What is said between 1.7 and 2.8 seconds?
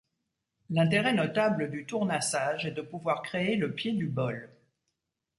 tournassage est